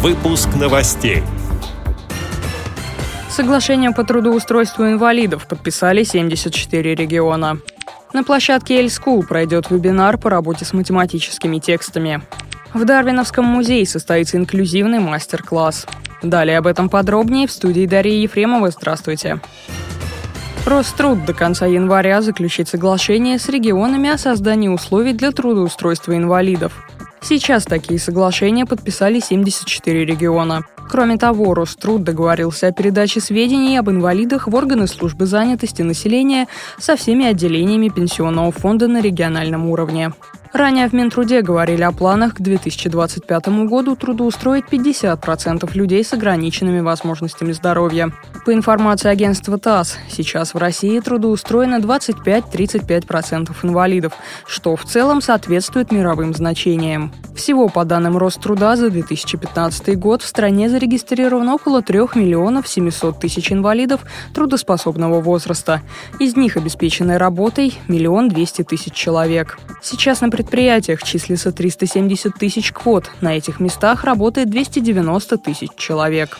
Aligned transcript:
Выпуск 0.00 0.50
новостей. 0.54 1.24
Соглашение 3.28 3.90
по 3.90 4.04
трудоустройству 4.04 4.84
инвалидов 4.86 5.48
подписали 5.48 6.04
74 6.04 6.94
региона. 6.94 7.58
На 8.12 8.22
площадке 8.22 8.78
Эль-Скул 8.78 9.24
пройдет 9.24 9.70
вебинар 9.70 10.16
по 10.16 10.30
работе 10.30 10.64
с 10.64 10.72
математическими 10.72 11.58
текстами. 11.58 12.22
В 12.72 12.84
Дарвиновском 12.84 13.44
музее 13.44 13.84
состоится 13.86 14.36
инклюзивный 14.36 15.00
мастер-класс. 15.00 15.88
Далее 16.22 16.58
об 16.58 16.68
этом 16.68 16.88
подробнее 16.88 17.48
в 17.48 17.50
студии 17.50 17.84
Дарьи 17.84 18.22
Ефремовой. 18.22 18.70
Здравствуйте. 18.70 19.40
Роструд 20.64 21.24
до 21.24 21.34
конца 21.34 21.66
января 21.66 22.22
заключит 22.22 22.68
соглашение 22.68 23.40
с 23.40 23.48
регионами 23.48 24.10
о 24.10 24.18
создании 24.18 24.68
условий 24.68 25.12
для 25.12 25.32
трудоустройства 25.32 26.16
инвалидов. 26.16 26.72
Сейчас 27.20 27.64
такие 27.64 27.98
соглашения 27.98 28.64
подписали 28.64 29.20
74 29.20 30.04
региона. 30.04 30.62
Кроме 30.90 31.18
того, 31.18 31.52
Роструд 31.54 32.02
договорился 32.02 32.68
о 32.68 32.72
передаче 32.72 33.20
сведений 33.20 33.76
об 33.76 33.90
инвалидах 33.90 34.48
в 34.48 34.54
органы 34.54 34.86
службы 34.86 35.26
занятости 35.26 35.82
населения 35.82 36.46
со 36.78 36.96
всеми 36.96 37.26
отделениями 37.26 37.88
пенсионного 37.88 38.52
фонда 38.52 38.88
на 38.88 39.00
региональном 39.02 39.68
уровне. 39.68 40.12
Ранее 40.52 40.88
в 40.88 40.94
Минтруде 40.94 41.42
говорили 41.42 41.82
о 41.82 41.92
планах 41.92 42.36
к 42.36 42.40
2025 42.40 43.48
году 43.66 43.96
трудоустроить 43.96 44.64
50% 44.64 45.70
людей 45.74 46.02
с 46.02 46.14
ограниченными 46.14 46.80
возможностями 46.80 47.52
здоровья. 47.52 48.10
По 48.46 48.54
информации 48.54 49.10
агентства 49.10 49.58
ТАСС, 49.58 49.98
сейчас 50.08 50.54
в 50.54 50.58
России 50.58 50.98
трудоустроено 51.00 51.80
25-35% 51.80 53.50
инвалидов, 53.62 54.14
что 54.46 54.74
в 54.74 54.84
целом 54.84 55.20
соответствует 55.20 55.92
мировым 55.92 56.32
значениям. 56.32 57.12
Всего, 57.36 57.68
по 57.68 57.84
данным 57.84 58.16
Роструда, 58.16 58.74
за 58.74 58.88
2015 58.90 59.98
год 59.98 60.22
в 60.22 60.26
стране 60.26 60.70
зарегистрировано 60.70 61.54
около 61.54 61.82
3 61.82 61.98
миллионов 62.14 62.66
700 62.66 63.20
тысяч 63.20 63.52
инвалидов 63.52 64.00
трудоспособного 64.34 65.20
возраста. 65.20 65.82
Из 66.18 66.36
них 66.36 66.56
обеспеченной 66.56 67.18
работой– 67.18 67.78
миллион 67.88 68.28
двести 68.28 68.62
тысяч 68.62 68.94
человек. 68.94 69.58
Сейчас, 69.82 70.22
например, 70.22 70.37
предприятиях 70.38 71.02
числится 71.02 71.50
370 71.50 72.32
тысяч 72.34 72.70
квот. 72.70 73.10
На 73.20 73.36
этих 73.36 73.58
местах 73.58 74.04
работает 74.04 74.48
290 74.48 75.36
тысяч 75.38 75.70
человек. 75.76 76.38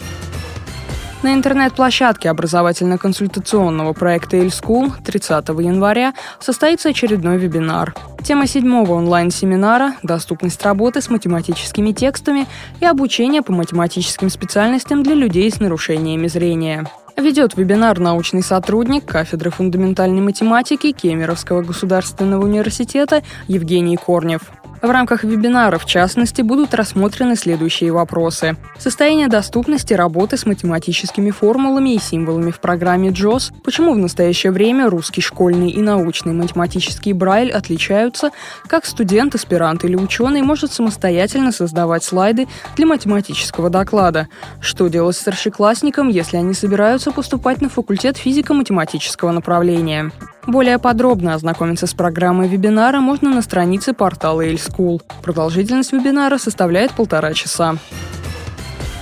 На 1.25 1.35
интернет-площадке 1.35 2.31
образовательно-консультационного 2.31 3.93
проекта 3.95 4.37
«Эльскул» 4.37 4.93
30 5.05 5.49
января 5.49 6.15
состоится 6.39 6.91
очередной 6.91 7.39
вебинар. 7.39 7.93
Тема 8.23 8.47
седьмого 8.47 8.93
онлайн-семинара– 8.93 9.95
доступность 10.05 10.63
работы 10.63 11.01
с 11.01 11.11
математическими 11.11 11.91
текстами 11.91 12.47
и 12.79 12.85
обучение 12.85 13.43
по 13.43 13.51
математическим 13.51 14.31
специальностям 14.31 15.03
для 15.03 15.15
людей 15.15 15.51
с 15.51 15.59
нарушениями 15.59 16.29
зрения. 16.29 16.87
Ведет 17.19 17.57
вебинар 17.57 17.99
научный 17.99 18.45
сотрудник 18.45 19.05
кафедры 19.05 19.51
фундаментальной 19.51 20.21
математики 20.21 20.93
Кемеровского 20.93 21.63
государственного 21.63 22.45
университета 22.45 23.25
Евгений 23.49 23.97
Корнев. 23.97 24.43
В 24.81 24.91
рамках 24.91 25.25
вебинара, 25.25 25.77
в 25.79 25.87
частности, 25.87 26.41
будут 26.41 26.73
рассмотрены 26.73 27.35
следующие 27.35 27.91
вопросы. 27.91 28.57
Состояние 28.79 29.27
доступности 29.27 29.93
работы 29.93 30.37
с 30.37 30.47
математическими 30.47 31.31
формулами 31.31 31.95
и 31.95 31.99
символами 31.99 32.53
в 32.53 32.61
программе 32.61 33.09
JOS, 33.09 33.53
почему 33.65 33.93
в 33.93 33.99
настоящее 33.99 34.53
время 34.53 34.89
русский 34.89 35.21
школьный 35.21 35.71
и 35.71 35.83
научный 35.83 36.33
математический 36.33 37.13
брайль 37.13 37.51
отличаются, 37.51 38.31
как 38.69 38.87
студент, 38.87 39.35
аспирант 39.35 39.85
или 39.85 39.97
ученый 39.97 40.43
может 40.43 40.73
самостоятельно 40.73 41.51
создавать 41.51 42.05
слайды 42.05 42.47
для 42.77 42.87
математического 42.87 43.71
доклада, 43.71 44.29
что 44.61 44.87
делать 44.87 45.17
старшеклассникам, 45.17 46.09
если 46.09 46.37
они 46.37 46.55
собираются 46.55 47.11
поступать 47.11 47.61
на 47.61 47.69
факультет 47.69 48.17
физико-математического 48.17 49.33
направления. 49.33 50.13
Более 50.49 50.79
подробно 50.79 51.35
ознакомиться 51.35 51.87
с 51.87 51.93
программой 51.93 52.49
вебинара 52.49 53.01
можно 53.01 53.29
на 53.29 53.43
странице 53.43 53.93
портала 53.93 54.41
Эльскул. 54.41 55.03
Продолжительность 55.23 55.93
вебинара 55.93 56.39
составляет 56.39 56.93
полтора 56.93 57.35
часа. 57.35 57.77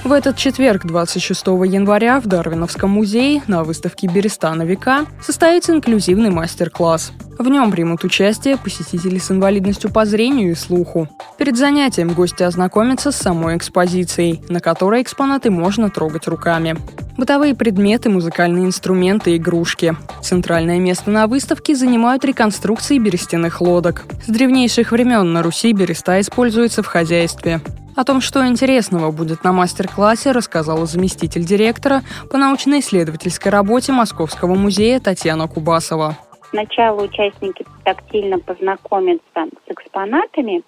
В 0.07 0.13
этот 0.13 0.37
четверг, 0.37 0.87
26 0.87 1.47
января, 1.67 2.21
в 2.21 2.29
Дарвиновском 2.29 2.89
музее 2.89 3.43
на 3.49 3.65
выставке 3.65 4.07
«Береста 4.07 4.55
на 4.55 4.63
века» 4.63 5.05
состоится 5.21 5.73
инклюзивный 5.73 6.31
мастер-класс. 6.31 7.11
В 7.41 7.49
нем 7.49 7.73
примут 7.73 8.05
участие 8.05 8.57
посетители 8.57 9.19
с 9.19 9.33
инвалидностью 9.33 9.91
по 9.91 10.07
зрению 10.07 10.53
и 10.53 10.55
слуху. 10.55 11.09
Перед 11.39 11.57
занятием 11.57 12.13
гости 12.13 12.45
ознакомятся 12.45 13.11
с 13.11 13.17
самой 13.17 13.57
экспозицией, 13.57 14.45
на 14.49 14.61
которой 14.61 15.03
экспонаты 15.03 15.51
можно 15.51 15.91
трогать 15.91 16.29
руками. 16.29 16.77
Бытовые 17.17 17.57
предметы, 17.57 18.09
музыкальные 18.09 18.67
инструменты, 18.67 19.37
игрушки. 19.37 19.97
Центральное 20.23 20.79
место 20.79 21.11
на 21.11 21.27
выставке 21.27 21.75
занимают 21.75 22.25
реконструкции 22.25 22.99
берестяных 22.99 23.61
лодок. 23.61 24.05
С 24.25 24.31
древнейших 24.31 24.93
времен 24.93 25.33
на 25.33 25.43
Руси 25.43 25.73
береста 25.73 26.21
используется 26.21 26.85
в 26.85 26.87
хозяйстве. 26.87 27.61
О 27.97 28.05
том, 28.05 28.21
что 28.21 28.47
интересного 28.47 29.11
будет 29.11 29.43
на 29.43 29.53
мастер-классе, 29.53 30.33
рассказала 30.33 30.85
заместитель 30.85 31.47
директора 31.47 32.03
по 32.31 32.37
научно-исследовательской 32.37 33.51
работе 33.51 33.93
Московского 33.93 34.55
музея 34.55 35.01
Татьяна 35.01 35.49
Кубасова. 35.49 36.19
Сначала 36.51 37.03
участники 37.03 37.65
тактильно 37.85 38.39
познакомятся 38.39 39.25
с 39.35 39.73
экспонатами, 39.73 40.63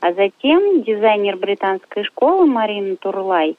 а 0.00 0.12
затем 0.12 0.82
дизайнер 0.82 1.36
британской 1.36 2.02
школы 2.02 2.46
Марина 2.46 2.96
Турлай 2.96 3.56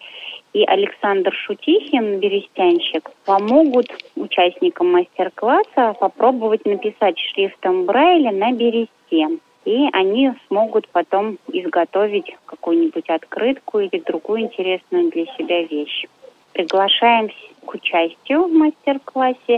и 0.52 0.66
Александр 0.66 1.34
Шутихин, 1.34 2.20
берестянщик, 2.20 3.10
помогут 3.26 3.88
участникам 4.18 4.92
мастер-класса 4.92 5.96
попробовать 5.98 6.66
написать 6.66 7.18
шрифтом 7.18 7.86
Брайля 7.86 8.32
на 8.32 8.52
бересте. 8.52 9.40
И 9.66 9.88
они 9.94 10.32
смогут 10.48 10.88
потом 10.90 11.38
изготовить 11.48 12.36
какую-нибудь 12.46 13.10
открытку 13.10 13.80
или 13.80 14.00
другую 14.00 14.42
интересную 14.42 15.10
для 15.10 15.26
себя 15.38 15.64
вещь. 15.64 16.06
Приглашаем 16.52 17.30
к 17.66 17.74
участию 17.74 18.48
в 18.48 18.52
мастер-классе 18.52 19.56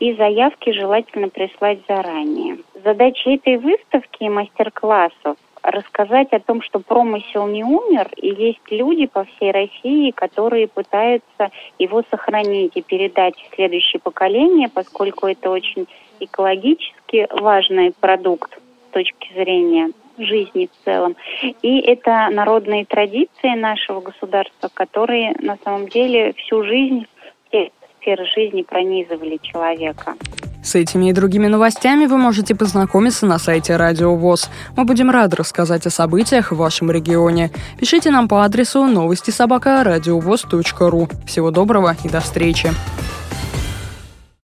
и 0.00 0.12
заявки 0.14 0.70
желательно 0.72 1.28
прислать 1.28 1.78
заранее. 1.88 2.58
Задача 2.84 3.30
этой 3.30 3.58
выставки 3.58 4.24
и 4.24 4.28
мастер-классов 4.28 5.36
рассказать 5.62 6.32
о 6.32 6.40
том, 6.40 6.60
что 6.60 6.78
промысел 6.78 7.46
не 7.46 7.64
умер, 7.64 8.10
и 8.16 8.28
есть 8.28 8.60
люди 8.70 9.06
по 9.06 9.24
всей 9.24 9.50
России, 9.50 10.10
которые 10.10 10.68
пытаются 10.68 11.50
его 11.78 12.02
сохранить 12.10 12.72
и 12.76 12.82
передать 12.82 13.34
в 13.36 13.54
следующее 13.54 14.00
поколение, 14.00 14.68
поскольку 14.68 15.26
это 15.26 15.50
очень 15.50 15.86
экологически 16.20 17.26
важный 17.30 17.92
продукт 17.98 18.58
точки 18.94 19.32
зрения 19.34 19.90
жизни 20.16 20.68
в 20.72 20.84
целом. 20.84 21.16
И 21.62 21.80
это 21.80 22.28
народные 22.30 22.84
традиции 22.84 23.54
нашего 23.56 24.00
государства, 24.00 24.70
которые 24.72 25.34
на 25.40 25.58
самом 25.64 25.88
деле 25.88 26.32
всю 26.34 26.62
жизнь, 26.64 27.06
все 27.48 27.70
сферы 28.00 28.24
жизни 28.26 28.62
пронизывали 28.62 29.38
человека. 29.42 30.14
С 30.62 30.76
этими 30.76 31.10
и 31.10 31.12
другими 31.12 31.46
новостями 31.46 32.06
вы 32.06 32.16
можете 32.16 32.54
познакомиться 32.54 33.26
на 33.26 33.38
сайте 33.38 33.76
Радио 33.76 34.14
ВОЗ. 34.14 34.48
Мы 34.76 34.84
будем 34.84 35.10
рады 35.10 35.36
рассказать 35.36 35.86
о 35.86 35.90
событиях 35.90 36.52
в 36.52 36.56
вашем 36.56 36.90
регионе. 36.90 37.50
Пишите 37.78 38.10
нам 38.10 38.28
по 38.28 38.44
адресу 38.44 38.86
новости 38.86 39.30
собака 39.30 39.84
ру. 39.84 41.08
Всего 41.26 41.50
доброго 41.50 41.94
и 42.02 42.08
до 42.08 42.20
встречи. 42.20 42.70